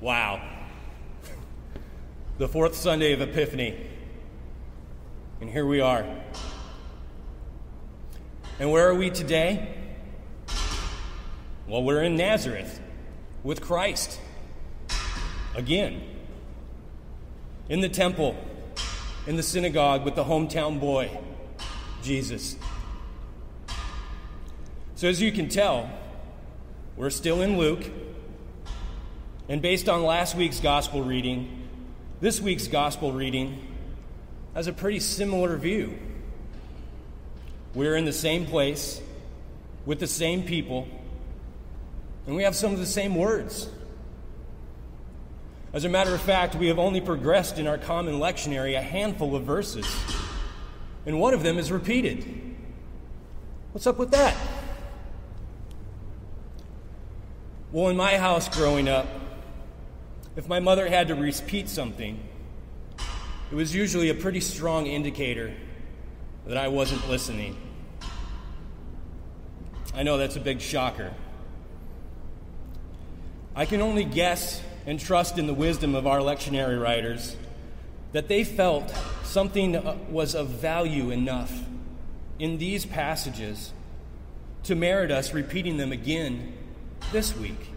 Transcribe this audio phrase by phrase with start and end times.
[0.00, 0.40] Wow.
[2.38, 3.76] The fourth Sunday of Epiphany.
[5.40, 6.06] And here we are.
[8.60, 9.74] And where are we today?
[11.66, 12.80] Well, we're in Nazareth
[13.42, 14.20] with Christ.
[15.56, 16.00] Again.
[17.68, 18.36] In the temple,
[19.26, 21.10] in the synagogue with the hometown boy,
[22.04, 22.54] Jesus.
[24.94, 25.90] So, as you can tell,
[26.96, 27.90] we're still in Luke.
[29.48, 31.68] And based on last week's gospel reading,
[32.20, 33.66] this week's gospel reading
[34.54, 35.98] has a pretty similar view.
[37.74, 39.00] We're in the same place
[39.86, 40.86] with the same people,
[42.26, 43.68] and we have some of the same words.
[45.72, 49.34] As a matter of fact, we have only progressed in our common lectionary a handful
[49.34, 49.86] of verses,
[51.06, 52.24] and one of them is repeated.
[53.72, 54.36] What's up with that?
[57.72, 59.06] Well, in my house growing up,
[60.38, 62.16] if my mother had to repeat something,
[63.50, 65.52] it was usually a pretty strong indicator
[66.46, 67.56] that I wasn't listening.
[69.96, 71.12] I know that's a big shocker.
[73.56, 77.34] I can only guess and trust in the wisdom of our lectionary writers
[78.12, 78.94] that they felt
[79.24, 81.64] something uh, was of value enough
[82.38, 83.72] in these passages
[84.62, 86.52] to merit us repeating them again
[87.10, 87.72] this week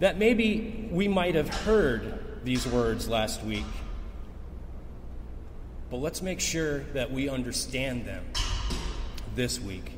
[0.00, 3.64] that maybe we might have heard these words last week,
[5.90, 8.24] but let's make sure that we understand them
[9.34, 9.92] this week.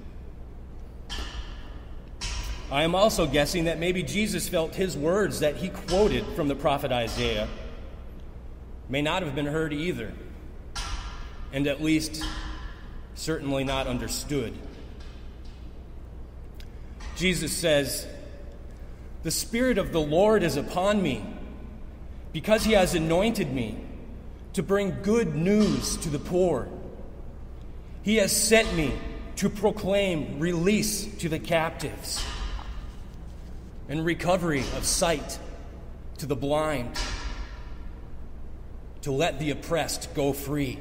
[2.71, 6.55] I am also guessing that maybe Jesus felt his words that he quoted from the
[6.55, 7.49] prophet Isaiah
[8.91, 10.13] may not have been heard either,
[11.53, 12.23] and at least
[13.15, 14.53] certainly not understood.
[17.17, 18.07] Jesus says,
[19.23, 21.25] the Spirit of the Lord is upon me,
[22.33, 23.79] because He has anointed me
[24.53, 26.69] to bring good news to the poor.
[28.03, 28.95] He has sent me
[29.37, 32.25] to proclaim release to the captives
[33.89, 35.39] and recovery of sight
[36.19, 36.99] to the blind,
[39.03, 40.79] to let the oppressed go free,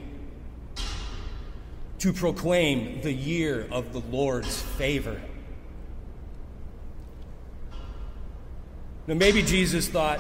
[2.00, 5.22] to proclaim the year of the Lord's favor.
[9.07, 10.19] Now, maybe Jesus thought,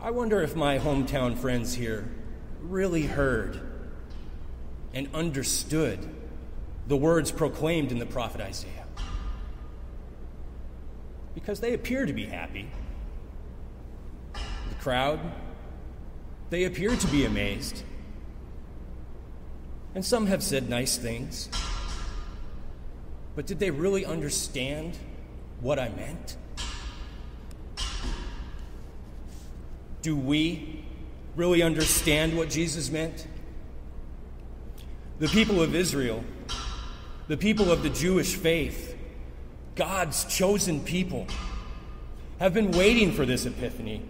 [0.00, 2.08] I wonder if my hometown friends here
[2.62, 3.60] really heard
[4.94, 5.98] and understood
[6.86, 8.86] the words proclaimed in the prophet Isaiah.
[11.34, 12.70] Because they appear to be happy.
[14.34, 15.18] The crowd,
[16.50, 17.82] they appear to be amazed.
[19.96, 21.48] And some have said nice things.
[23.34, 24.96] But did they really understand
[25.60, 26.36] what I meant?
[30.02, 30.82] Do we
[31.36, 33.26] really understand what Jesus meant?
[35.18, 36.24] The people of Israel,
[37.28, 38.96] the people of the Jewish faith,
[39.74, 41.26] God's chosen people,
[42.38, 44.02] have been waiting for this epiphany,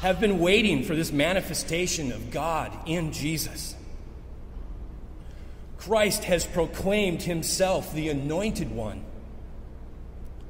[0.00, 3.74] have been waiting for this manifestation of God in Jesus.
[5.78, 9.04] Christ has proclaimed himself the anointed one.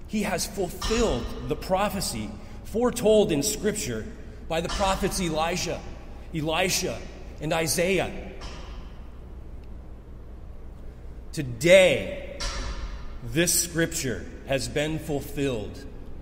[0.09, 2.31] He has fulfilled the prophecy
[2.65, 4.07] foretold in Scripture
[4.49, 5.81] by the prophets Elijah,
[6.35, 6.99] Elisha,
[7.41, 8.11] and Isaiah.
[11.33, 12.39] Today,
[13.25, 15.79] this scripture has been fulfilled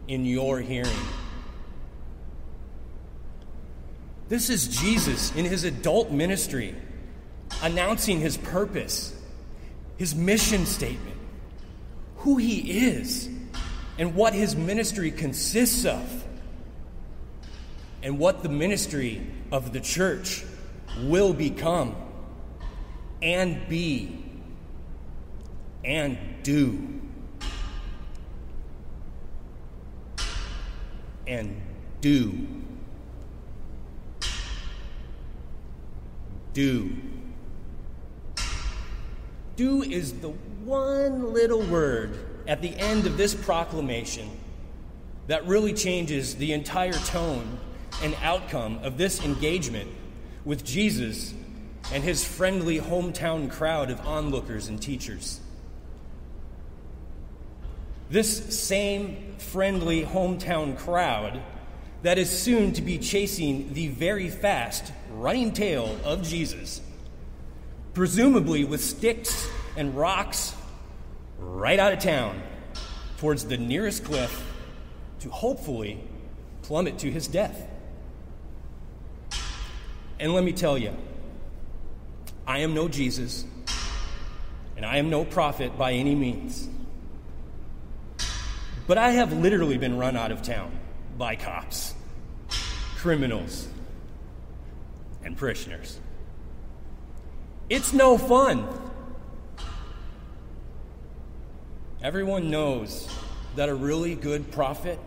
[0.07, 0.91] in your hearing.
[4.29, 6.77] This is Jesus in his adult ministry
[7.63, 9.15] announcing his purpose,
[9.97, 11.17] his mission statement,
[12.19, 13.29] who he is,
[13.99, 16.20] and what his ministry consists of
[18.03, 20.45] and what the ministry of the church
[21.05, 21.95] will become
[23.23, 24.21] and be
[25.85, 27.01] and do.
[31.27, 31.61] And
[32.01, 32.47] do.
[36.53, 36.93] Do.
[39.57, 44.29] Do is the one little word at the end of this proclamation
[45.29, 47.59] that really changes the entire tone
[48.03, 49.91] and outcome of this engagement
[50.45, 51.35] with Jesus
[51.93, 55.41] and his friendly hometown crowd of onlookers and teachers.
[58.11, 61.41] This same friendly hometown crowd
[62.03, 66.81] that is soon to be chasing the very fast running tail of Jesus,
[67.95, 70.55] presumably with sticks and rocks
[71.39, 72.43] right out of town
[73.19, 74.45] towards the nearest cliff
[75.21, 76.03] to hopefully
[76.63, 77.70] plummet to his death.
[80.21, 80.95] And let me tell you,
[82.47, 83.47] I am no Jesus,
[84.77, 86.69] and I am no prophet by any means.
[88.87, 90.79] But I have literally been run out of town
[91.17, 91.95] by cops,
[92.97, 93.67] criminals,
[95.25, 95.99] and parishioners.
[97.71, 98.69] It's no fun.
[102.03, 103.09] Everyone knows
[103.57, 104.99] that a really good prophet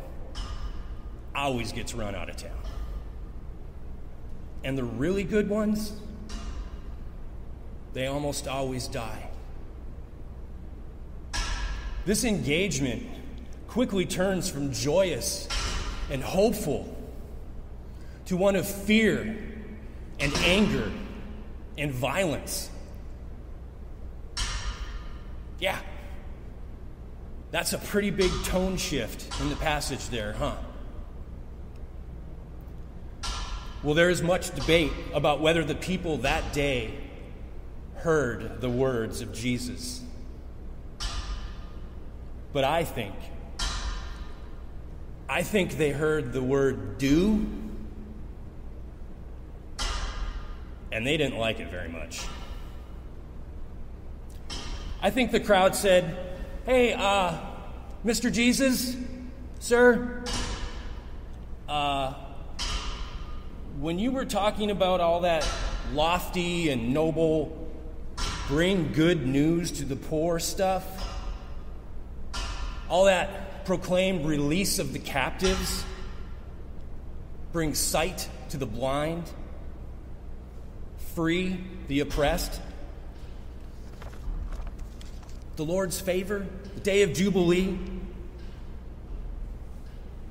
[1.35, 2.62] always gets run out of town.
[4.63, 5.93] And the really good ones,
[7.93, 9.29] they almost always die.
[12.05, 13.03] This engagement
[13.67, 15.47] quickly turns from joyous
[16.09, 16.95] and hopeful
[18.25, 19.37] to one of fear
[20.19, 20.91] and anger
[21.77, 22.69] and violence.
[25.59, 25.79] Yeah,
[27.51, 30.55] that's a pretty big tone shift in the passage there, huh?
[33.83, 36.93] Well, there is much debate about whether the people that day
[37.95, 40.01] heard the words of Jesus.
[42.53, 43.13] But I think,
[45.27, 47.45] I think they heard the word do,
[50.89, 52.21] and they didn't like it very much.
[55.01, 56.15] I think the crowd said,
[56.65, 57.37] Hey, uh,
[58.05, 58.31] Mr.
[58.31, 58.95] Jesus,
[59.59, 60.23] sir,
[61.67, 62.13] uh,
[63.83, 65.45] when you were talking about all that
[65.91, 67.69] lofty and noble,
[68.47, 70.85] bring good news to the poor stuff,
[72.89, 75.83] all that proclaimed release of the captives,
[77.51, 79.29] bring sight to the blind,
[81.13, 81.59] free
[81.89, 82.61] the oppressed,
[85.57, 87.77] the Lord's favor, the day of Jubilee.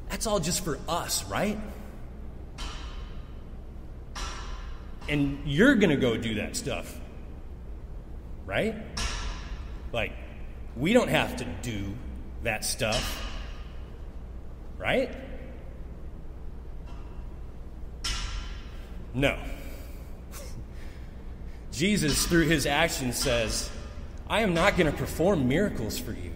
[0.08, 1.58] That's all just for us, right?
[5.08, 6.99] And you're going to go do that stuff,
[8.46, 8.75] right?
[9.93, 10.12] Like,
[10.76, 11.94] we don't have to do
[12.44, 13.25] that stuff,
[14.78, 15.14] right?
[19.14, 19.38] No.
[21.72, 23.70] Jesus, through his actions, says,
[24.28, 26.32] I am not going to perform miracles for you.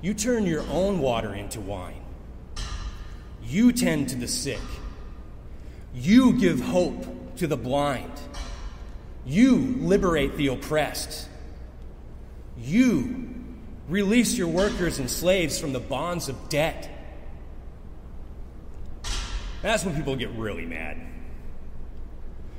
[0.00, 2.02] You turn your own water into wine.
[3.44, 4.60] You tend to the sick.
[5.94, 8.12] You give hope to the blind.
[9.24, 11.28] You liberate the oppressed.
[12.58, 13.34] You
[13.88, 16.90] release your workers and slaves from the bonds of debt.
[19.62, 20.98] That's when people get really mad.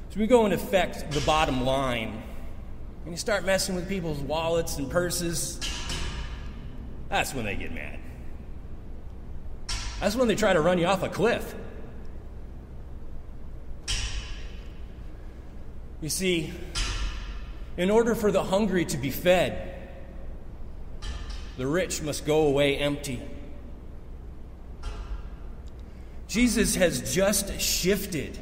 [0.09, 2.21] So we go and affect the bottom line,
[3.03, 5.59] and you start messing with people's wallets and purses.
[7.09, 7.99] That's when they get mad.
[9.99, 11.55] That's when they try to run you off a cliff.
[16.07, 16.53] You see,
[17.75, 19.77] in order for the hungry to be fed,
[21.57, 23.21] the rich must go away empty.
[26.29, 28.39] Jesus has just shifted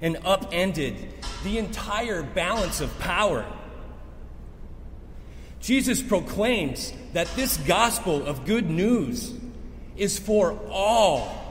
[0.00, 0.96] and upended
[1.44, 3.44] the entire balance of power.
[5.60, 9.34] Jesus proclaims that this gospel of good news
[9.98, 11.41] is for all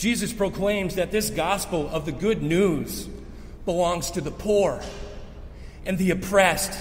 [0.00, 3.06] Jesus proclaims that this gospel of the good news
[3.66, 4.80] belongs to the poor
[5.84, 6.72] and the oppressed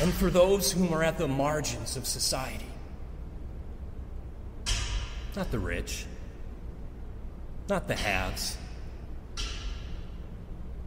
[0.00, 2.68] and for those whom are at the margins of society.
[5.34, 6.06] Not the rich,
[7.68, 8.56] not the haves,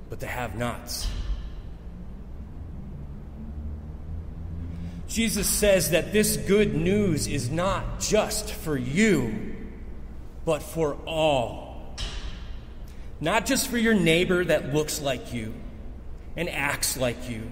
[0.09, 1.09] but the have nots.
[5.09, 9.54] Jesus says that this good news is not just for you
[10.45, 11.97] but for all.
[13.19, 15.53] Not just for your neighbor that looks like you
[16.37, 17.51] and acts like you.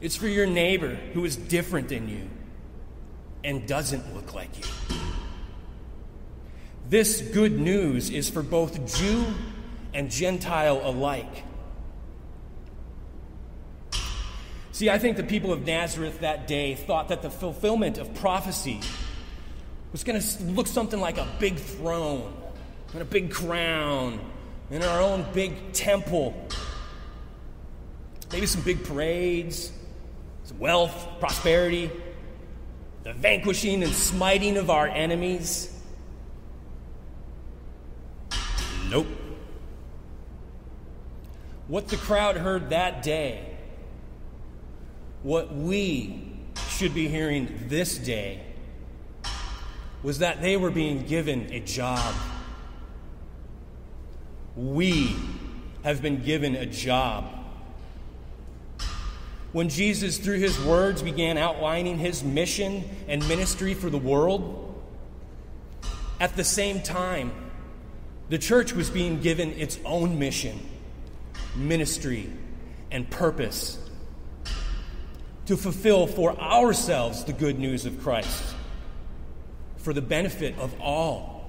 [0.00, 2.28] It's for your neighbor who is different than you
[3.42, 4.96] and doesn't look like you.
[6.88, 9.24] This good news is for both Jew
[9.92, 11.44] and Gentile alike.
[14.72, 18.80] See, I think the people of Nazareth that day thought that the fulfillment of prophecy
[19.96, 22.30] was going to look something like a big throne
[22.92, 24.20] and a big crown
[24.70, 26.34] and our own big temple.
[28.30, 29.72] Maybe some big parades,
[30.44, 31.90] some wealth, prosperity,
[33.04, 35.74] the vanquishing and smiting of our enemies.
[38.90, 39.06] Nope.
[41.68, 43.56] What the crowd heard that day,
[45.22, 46.34] what we
[46.68, 48.45] should be hearing this day
[50.02, 52.14] was that they were being given a job.
[54.56, 55.16] We
[55.82, 57.24] have been given a job.
[59.52, 64.62] When Jesus, through his words, began outlining his mission and ministry for the world,
[66.20, 67.32] at the same time,
[68.28, 70.58] the church was being given its own mission,
[71.54, 72.30] ministry,
[72.90, 73.78] and purpose
[75.46, 78.55] to fulfill for ourselves the good news of Christ
[79.86, 81.48] for the benefit of all.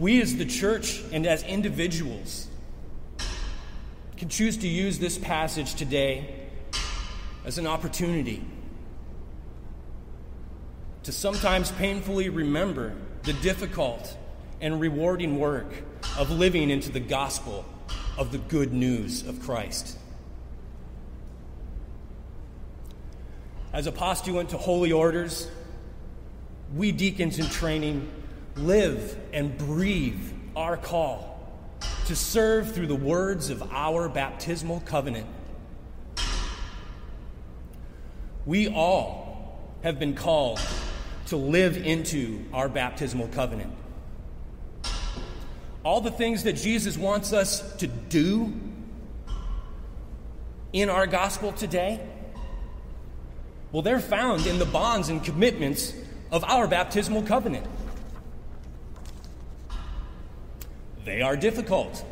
[0.00, 2.48] We, as the church and as individuals,
[4.16, 6.48] can choose to use this passage today
[7.44, 8.44] as an opportunity
[11.04, 14.18] to sometimes painfully remember the difficult
[14.60, 15.72] and rewarding work
[16.18, 17.64] of living into the gospel
[18.18, 19.96] of the good news of Christ.
[23.72, 25.48] As a postulant to holy orders,
[26.74, 28.10] we deacons in training
[28.56, 31.32] live and breathe our call
[32.06, 35.26] to serve through the words of our baptismal covenant.
[38.44, 40.60] We all have been called
[41.26, 43.72] to live into our baptismal covenant.
[45.84, 48.52] All the things that Jesus wants us to do
[50.72, 52.00] in our gospel today,
[53.72, 55.94] well, they're found in the bonds and commitments
[56.32, 57.66] of our baptismal covenant.
[61.04, 62.04] They are difficult,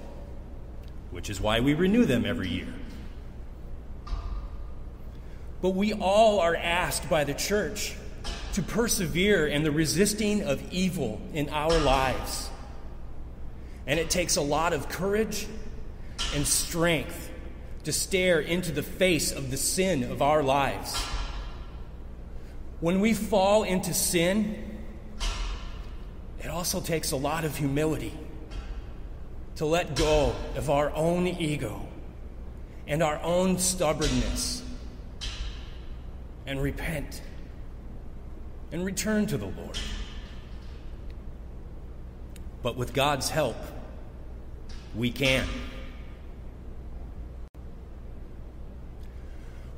[1.10, 2.72] which is why we renew them every year.
[5.62, 7.94] But we all are asked by the church
[8.52, 12.50] to persevere in the resisting of evil in our lives.
[13.86, 15.46] And it takes a lot of courage
[16.34, 17.30] and strength
[17.84, 21.00] to stare into the face of the sin of our lives.
[22.80, 24.78] When we fall into sin,
[26.40, 28.14] it also takes a lot of humility
[29.56, 31.86] to let go of our own ego
[32.86, 34.62] and our own stubbornness
[36.46, 37.20] and repent
[38.72, 39.78] and return to the Lord.
[42.62, 43.56] But with God's help,
[44.94, 45.46] we can.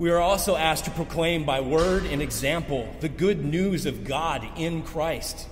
[0.02, 4.44] We are also asked to proclaim by word and example the good news of God
[4.58, 5.46] in Christ.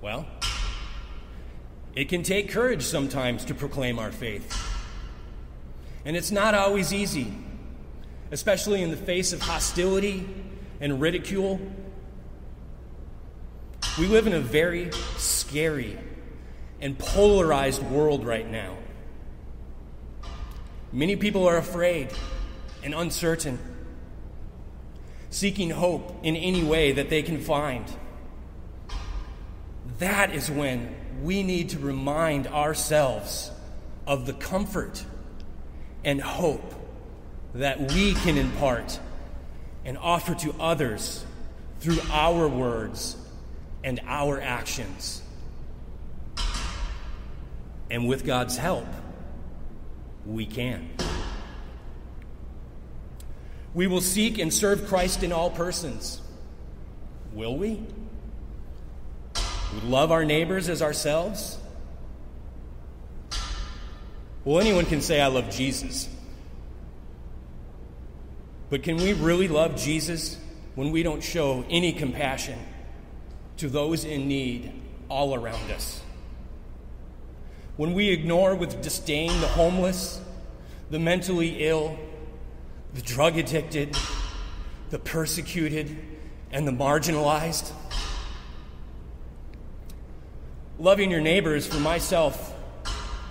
[0.00, 0.28] Well,
[1.96, 4.56] it can take courage sometimes to proclaim our faith.
[6.04, 7.34] And it's not always easy,
[8.30, 10.24] especially in the face of hostility
[10.80, 11.60] and ridicule.
[13.98, 15.98] We live in a very scary
[16.80, 18.76] and polarized world right now.
[20.92, 22.12] Many people are afraid
[22.82, 23.58] and uncertain,
[25.30, 27.84] seeking hope in any way that they can find.
[29.98, 33.50] That is when we need to remind ourselves
[34.06, 35.04] of the comfort
[36.04, 36.74] and hope
[37.54, 38.98] that we can impart
[39.84, 41.24] and offer to others
[41.80, 43.16] through our words
[43.84, 45.22] and our actions.
[47.90, 48.86] And with God's help,
[50.24, 50.88] we can.
[53.74, 56.20] We will seek and serve Christ in all persons.
[57.32, 57.80] Will we?
[59.72, 61.58] We love our neighbors as ourselves?
[64.44, 66.08] Well, anyone can say, I love Jesus.
[68.68, 70.38] But can we really love Jesus
[70.74, 72.58] when we don't show any compassion
[73.58, 74.72] to those in need
[75.08, 76.02] all around us?
[77.76, 80.20] When we ignore with disdain the homeless,
[80.90, 81.98] the mentally ill,
[82.94, 83.96] the drug addicted,
[84.90, 85.96] the persecuted,
[86.50, 87.72] and the marginalized?
[90.78, 92.54] Loving your neighbor is for myself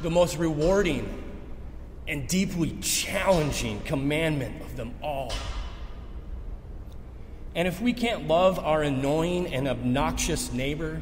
[0.01, 1.21] the most rewarding
[2.07, 5.31] and deeply challenging commandment of them all.
[7.53, 11.01] And if we can't love our annoying and obnoxious neighbor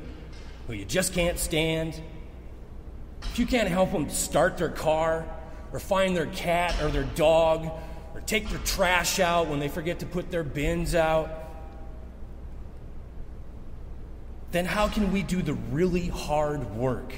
[0.67, 1.99] who you just can't stand,
[3.21, 5.25] if you can't help them start their car
[5.71, 7.69] or find their cat or their dog
[8.29, 11.31] take their trash out when they forget to put their bins out,
[14.51, 17.11] then how can we do the really hard work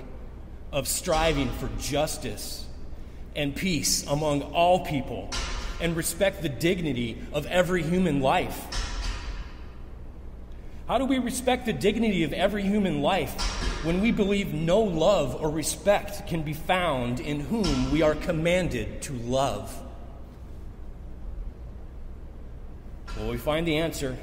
[0.72, 2.66] of striving for justice
[3.36, 5.30] and peace among all people
[5.82, 8.66] and respect the dignity of every human life?
[10.88, 13.34] How do we respect the dignity of every human life
[13.84, 19.02] when we believe no love or respect can be found in whom we are commanded
[19.02, 19.91] to love?
[23.18, 24.18] Well, we find the answer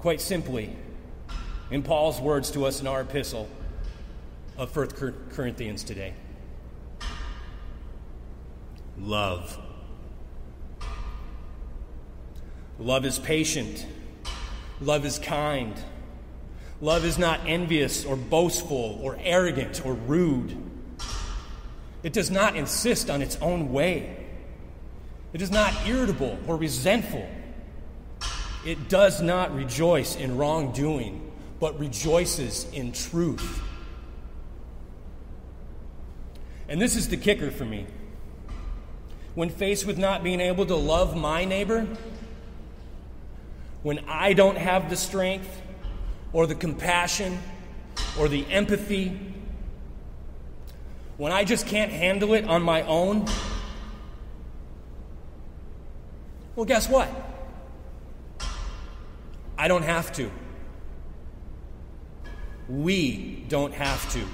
[0.00, 0.76] quite simply
[1.70, 3.48] in Paul's words to us in our epistle
[4.58, 4.88] of 1
[5.30, 6.14] Corinthians today
[8.98, 9.58] love.
[12.78, 13.86] Love is patient.
[14.80, 15.74] Love is kind.
[16.80, 20.56] Love is not envious or boastful or arrogant or rude.
[22.02, 24.21] It does not insist on its own way.
[25.32, 27.26] It is not irritable or resentful.
[28.66, 33.62] It does not rejoice in wrongdoing, but rejoices in truth.
[36.68, 37.86] And this is the kicker for me.
[39.34, 41.86] When faced with not being able to love my neighbor,
[43.82, 45.60] when I don't have the strength
[46.32, 47.38] or the compassion
[48.18, 49.18] or the empathy,
[51.16, 53.26] when I just can't handle it on my own,
[56.54, 57.08] well, guess what?
[59.56, 60.30] I don't have to.
[62.68, 64.24] We don't have to.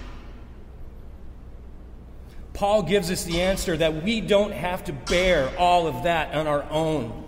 [2.54, 6.46] Paul gives us the answer that we don't have to bear all of that on
[6.46, 7.24] our own.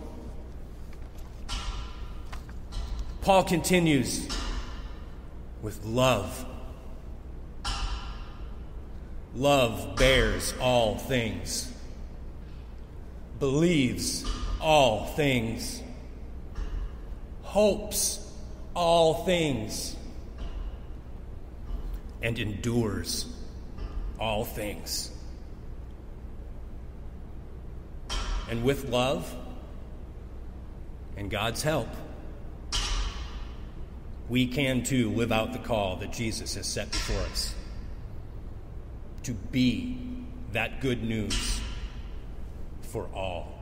[3.20, 4.26] Paul continues
[5.62, 6.46] with love.
[9.36, 11.72] Love bears all things,
[13.38, 14.24] believes
[14.60, 15.82] all things,
[17.42, 18.26] hopes
[18.74, 19.96] all things,
[22.22, 23.26] and endures
[24.18, 25.10] all things.
[28.50, 29.32] And with love
[31.16, 31.88] and God's help,
[34.28, 37.54] we can too live out the call that Jesus has set before us
[39.24, 39.98] to be
[40.52, 41.60] that good news
[42.82, 43.59] for all.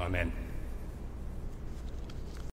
[0.00, 0.49] Amen.